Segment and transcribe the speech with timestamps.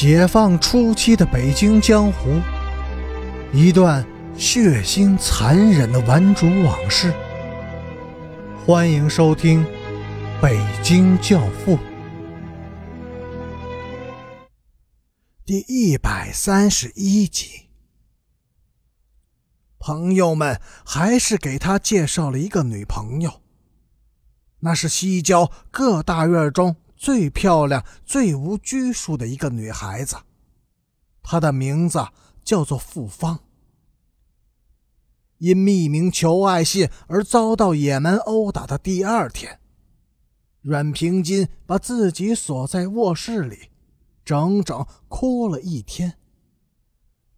[0.00, 2.40] 解放初期的北京江湖，
[3.52, 7.12] 一段血腥残忍的顽主往事。
[8.64, 9.64] 欢迎收听
[10.40, 11.76] 《北京教父》
[15.44, 17.62] 第一百三十一集。
[19.80, 23.40] 朋友们还是给他介绍了一个女朋友，
[24.60, 26.76] 那是西郊各大院中。
[26.98, 30.16] 最漂亮、最无拘束的一个女孩子，
[31.22, 32.04] 她的名字
[32.42, 33.38] 叫做傅芳。
[35.38, 39.60] 因匿名求爱信而遭到野蛮殴打的第二天，
[40.60, 43.70] 阮平金把自己锁在卧室里，
[44.24, 46.18] 整整哭了一天。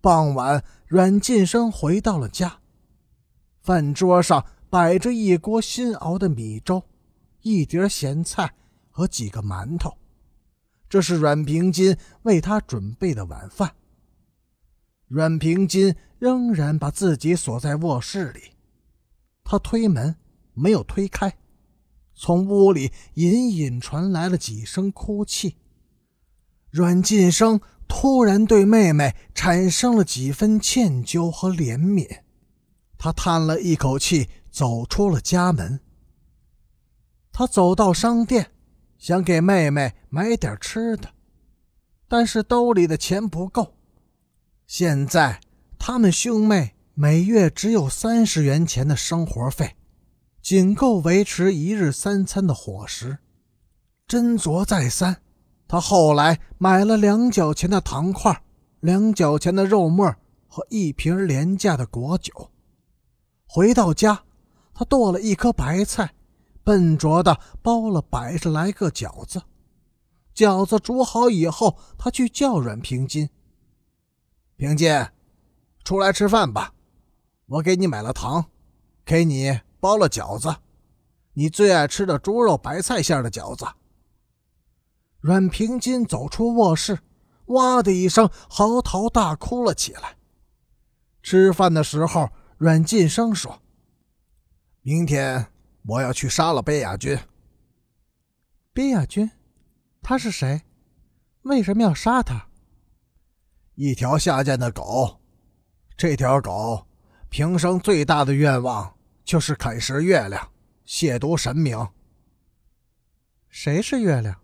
[0.00, 2.58] 傍晚，阮晋生回到了家，
[3.62, 6.82] 饭桌上摆着一锅新熬的米粥，
[7.42, 8.52] 一碟咸菜。
[8.96, 9.98] 和几个馒头，
[10.88, 13.74] 这是阮平金为他准备的晚饭。
[15.08, 18.52] 阮平金仍然把自己锁在卧室里，
[19.42, 20.14] 他推门
[20.52, 21.36] 没有推开，
[22.14, 25.56] 从屋里隐隐传来了几声哭泣。
[26.70, 32.20] 阮晋生突然对妹妹产生了几分歉疚和怜悯，
[32.96, 35.80] 他叹了一口气，走出了家门。
[37.32, 38.52] 他走到商店。
[39.04, 41.10] 想给妹妹买点吃的，
[42.08, 43.74] 但是兜里的钱不够。
[44.66, 45.40] 现在
[45.78, 49.76] 他们兄妹每月只有三十元钱的生活费，
[50.40, 53.18] 仅够维持一日三餐的伙食。
[54.08, 55.20] 斟酌再三，
[55.68, 58.42] 他后来买了两角钱的糖块、
[58.80, 60.16] 两角钱的肉末
[60.48, 62.50] 和一瓶廉价的果酒。
[63.44, 64.22] 回到家，
[64.72, 66.14] 他剁了一颗白菜。
[66.64, 69.42] 笨拙的包了百十来个饺子，
[70.34, 73.28] 饺子煮好以后，他去叫阮平金。
[74.56, 75.06] 平金，
[75.84, 76.72] 出来吃饭吧，
[77.46, 78.46] 我给你买了糖，
[79.04, 80.56] 给你包了饺子，
[81.34, 83.66] 你最爱吃的猪肉白菜馅的饺子。
[85.20, 86.98] 阮平金走出卧室，
[87.46, 90.16] 哇的一声嚎啕大哭了起来。
[91.22, 93.60] 吃饭的时候，阮晋生说
[94.82, 95.46] ：“明天。”
[95.86, 97.18] 我要去杀了贝亚军。
[98.72, 99.30] 边亚军，
[100.02, 100.62] 他是谁？
[101.42, 102.48] 为什么要杀他？
[103.74, 105.20] 一条下贱的狗。
[105.96, 106.86] 这条狗
[107.28, 110.50] 平生最大的愿望就是啃食月亮，
[110.86, 111.86] 亵渎神明。
[113.48, 114.40] 谁是月亮？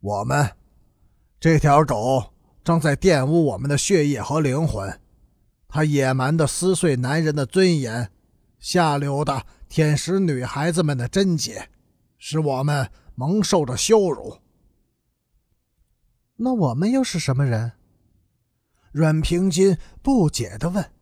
[0.00, 0.54] 我们。
[1.40, 5.00] 这条狗正在玷污我们的血液和灵魂，
[5.68, 8.12] 它野蛮的撕碎男人的尊严，
[8.58, 9.46] 下流的。
[9.68, 11.68] 舔食女孩子们的贞洁，
[12.16, 14.38] 使我们蒙受着羞辱。
[16.36, 17.72] 那我们又是什么人？
[18.92, 20.92] 阮平金不解的问。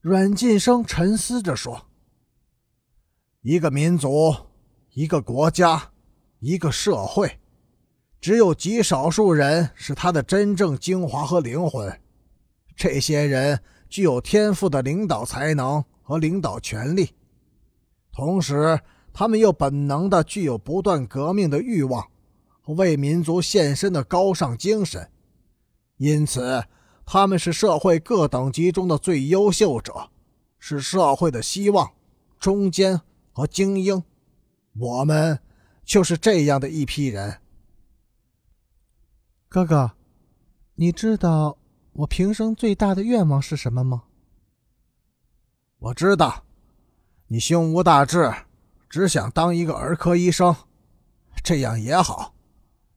[0.00, 1.88] 阮晋生沉思着说
[3.42, 4.34] ：“一个民族，
[4.94, 5.92] 一个国家，
[6.40, 7.38] 一个社会，
[8.20, 12.00] 只有极少数人是他的真正精华和灵魂。
[12.74, 17.14] 这些人具有天赋的领导才能。”和领导权力，
[18.12, 18.80] 同时
[19.12, 22.10] 他们又本能的具有不断革命的欲望
[22.60, 25.10] 和为民族献身的高尚精神，
[25.96, 26.64] 因此
[27.04, 30.10] 他们是社会各等级中的最优秀者，
[30.58, 31.92] 是社会的希望、
[32.38, 33.00] 中坚
[33.32, 34.02] 和精英。
[34.78, 35.38] 我们
[35.84, 37.40] 就是这样的一批人。
[39.48, 39.92] 哥哥，
[40.76, 41.58] 你知道
[41.92, 44.04] 我平生最大的愿望是什么吗？
[45.82, 46.44] 我知道，
[47.26, 48.32] 你胸无大志，
[48.88, 50.54] 只想当一个儿科医生，
[51.42, 52.36] 这样也好。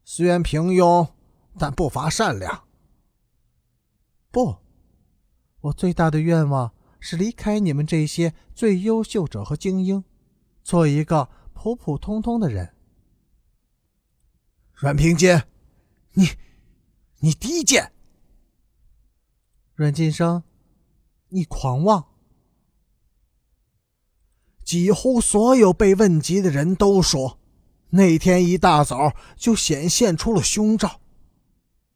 [0.03, 1.09] 虽然平庸，
[1.57, 2.67] 但不乏善良。
[4.29, 4.57] 不，
[5.61, 10.03] 我最大的愿望是离开你们这些最优秀者和精英，
[10.63, 12.75] 做一个普普通通的人。
[14.75, 15.41] 阮平金，
[16.13, 16.29] 你，
[17.17, 17.91] 你低贱！
[19.73, 20.43] 阮晋生，
[21.29, 22.11] 你狂妄！
[24.65, 27.37] 几乎所有被问及的人都说，
[27.91, 30.99] 那天一大早就显现出了凶兆。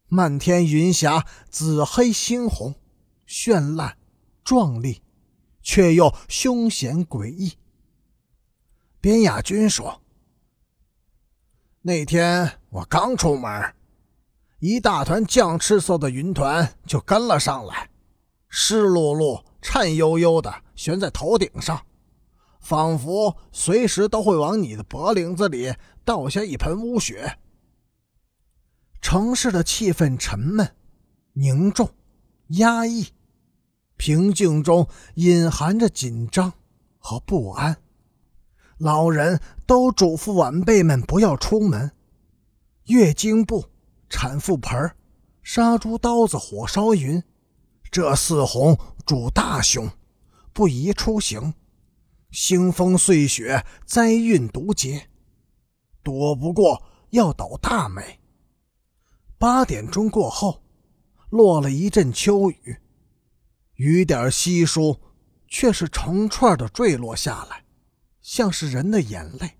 [0.06, 2.76] 漫天云霞，紫黑猩红，
[3.28, 3.98] 绚烂
[4.44, 5.02] 壮丽，
[5.62, 7.54] 却又凶险诡异。
[9.00, 10.00] 边亚军说
[11.82, 13.74] ：“那天我刚出门，
[14.60, 17.90] 一大团酱赤色的云团就跟了上来，
[18.48, 21.84] 湿漉漉、颤悠悠的悬在头顶上。”
[22.60, 25.74] 仿佛随时都会往你的脖领子里
[26.04, 27.38] 倒下一盆污血。
[29.00, 30.76] 城市的气氛沉闷、
[31.32, 31.88] 凝重、
[32.48, 33.08] 压抑，
[33.96, 36.52] 平静中隐含着紧张
[36.98, 37.78] 和不安。
[38.76, 41.92] 老人都嘱咐晚辈们不要出门，
[42.84, 43.64] 月经布、
[44.08, 44.94] 产妇盆、
[45.42, 47.22] 杀猪刀子、火烧云，
[47.90, 49.90] 这四红主大凶，
[50.52, 51.54] 不宜出行。
[52.32, 55.08] 腥风碎雪，灾运毒劫，
[56.02, 58.20] 躲不过要倒大霉。
[59.36, 60.62] 八点钟过后，
[61.30, 62.76] 落了一阵秋雨，
[63.74, 65.00] 雨点稀疏，
[65.48, 67.64] 却是成串的坠落下来，
[68.20, 69.58] 像是人的眼泪。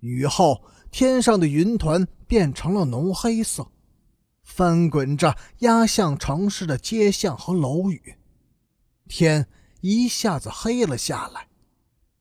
[0.00, 3.70] 雨后，天上的云团变成了浓黑色，
[4.42, 8.16] 翻滚着压向城市的街巷和楼宇，
[9.06, 9.46] 天。
[9.86, 11.46] 一下子黑了下来，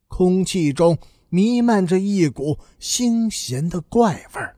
[0.10, 0.98] 空气中
[1.30, 4.58] 弥漫着一股腥咸的怪味儿。